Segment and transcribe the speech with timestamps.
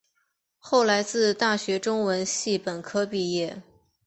[0.57, 3.61] 后来自大学中文系本科毕业。